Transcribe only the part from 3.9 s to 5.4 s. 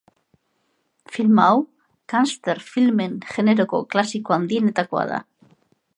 klasiko handienetakoa da.